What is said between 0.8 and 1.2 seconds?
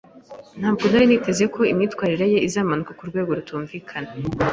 nari